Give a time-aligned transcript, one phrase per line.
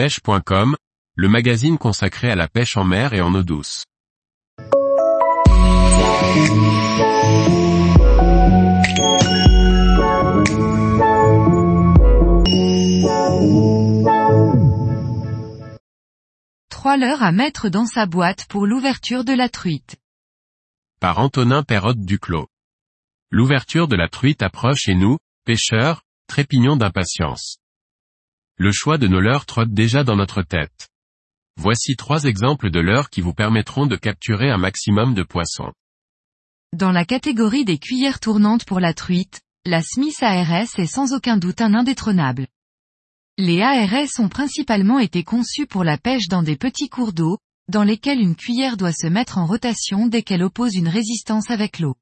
[0.00, 0.76] pêche.com,
[1.14, 3.84] le magazine consacré à la pêche en mer et en eau douce.
[16.70, 19.96] Trois leurres à mettre dans sa boîte pour l'ouverture de la truite.
[20.98, 22.48] Par Antonin Perrotte Duclos.
[23.30, 27.59] L'ouverture de la truite approche et nous, pêcheurs, trépignons d'impatience.
[28.62, 30.90] Le choix de nos leurres trotte déjà dans notre tête.
[31.56, 35.72] Voici trois exemples de leurres qui vous permettront de capturer un maximum de poissons.
[36.74, 41.38] Dans la catégorie des cuillères tournantes pour la truite, la Smith ARS est sans aucun
[41.38, 42.48] doute un indétrônable.
[43.38, 47.38] Les ARS ont principalement été conçus pour la pêche dans des petits cours d'eau,
[47.68, 51.78] dans lesquels une cuillère doit se mettre en rotation dès qu'elle oppose une résistance avec
[51.78, 51.96] l'eau.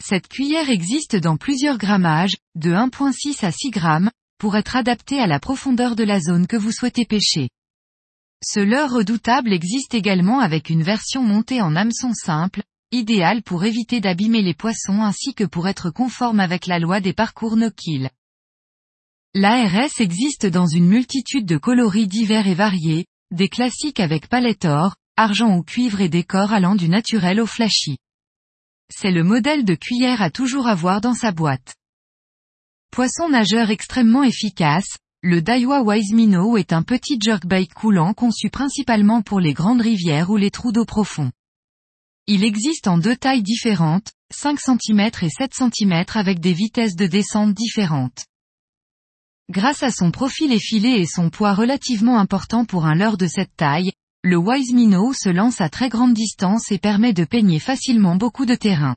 [0.00, 4.10] Cette cuillère existe dans plusieurs grammages, de 1.6 à 6 grammes,
[4.42, 7.48] pour être adaptée à la profondeur de la zone que vous souhaitez pêcher.
[8.44, 14.00] Ce leurre redoutable existe également avec une version montée en hameçon simple, idéale pour éviter
[14.00, 18.10] d'abîmer les poissons ainsi que pour être conforme avec la loi des parcours no-kill.
[19.32, 24.96] L'ARS existe dans une multitude de coloris divers et variés, des classiques avec palette or,
[25.16, 27.96] argent ou cuivre et décor allant du naturel au flashy.
[28.92, 31.76] C'est le modèle de cuillère à toujours avoir dans sa boîte.
[32.92, 39.22] Poisson nageur extrêmement efficace, le Daiwa Wise Minnow est un petit jerkbait coulant conçu principalement
[39.22, 41.32] pour les grandes rivières ou les trous d'eau profonds.
[42.26, 47.06] Il existe en deux tailles différentes, 5 cm et 7 cm avec des vitesses de
[47.06, 48.26] descente différentes.
[49.48, 53.56] Grâce à son profil effilé et son poids relativement important pour un leurre de cette
[53.56, 58.16] taille, le Wise Minnow se lance à très grande distance et permet de peigner facilement
[58.16, 58.96] beaucoup de terrain.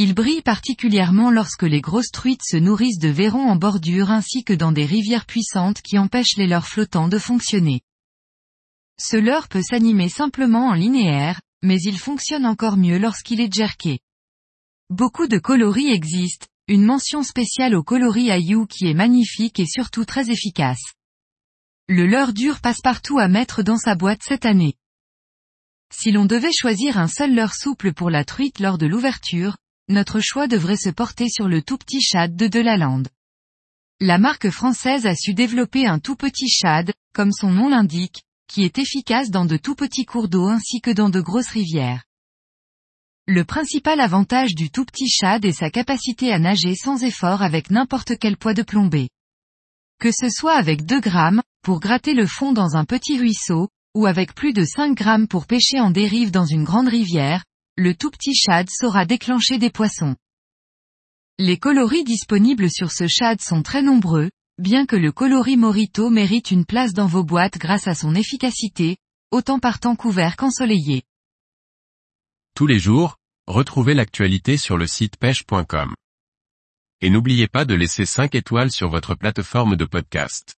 [0.00, 4.52] Il brille particulièrement lorsque les grosses truites se nourrissent de verrons en bordure ainsi que
[4.52, 7.80] dans des rivières puissantes qui empêchent les leurres flottants de fonctionner.
[8.96, 13.98] Ce leurre peut s'animer simplement en linéaire, mais il fonctionne encore mieux lorsqu'il est jerké.
[14.88, 20.04] Beaucoup de coloris existent, une mention spéciale au coloris Ayu qui est magnifique et surtout
[20.04, 20.94] très efficace.
[21.88, 24.74] Le leurre dur passe partout à mettre dans sa boîte cette année.
[25.92, 29.56] Si l'on devait choisir un seul leurre souple pour la truite lors de l'ouverture,
[29.88, 33.08] notre choix devrait se porter sur le tout petit shad de Delalande.
[34.00, 38.64] La marque française a su développer un tout petit shad, comme son nom l'indique, qui
[38.64, 42.04] est efficace dans de tout petits cours d'eau ainsi que dans de grosses rivières.
[43.26, 47.70] Le principal avantage du tout petit shad est sa capacité à nager sans effort avec
[47.70, 49.08] n'importe quel poids de plombée.
[49.98, 54.06] Que ce soit avec 2 grammes, pour gratter le fond dans un petit ruisseau, ou
[54.06, 57.44] avec plus de 5 grammes pour pêcher en dérive dans une grande rivière,
[57.78, 60.16] le tout petit shad saura déclencher des poissons.
[61.38, 66.50] Les coloris disponibles sur ce shad sont très nombreux, bien que le coloris Morito mérite
[66.50, 68.96] une place dans vos boîtes grâce à son efficacité,
[69.30, 71.04] autant par temps couvert qu'ensoleillé.
[72.56, 73.16] Tous les jours,
[73.46, 75.94] retrouvez l'actualité sur le site pêche.com.
[77.00, 80.57] Et n'oubliez pas de laisser 5 étoiles sur votre plateforme de podcast.